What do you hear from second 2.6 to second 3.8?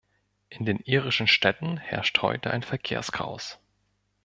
Verkehrschaos.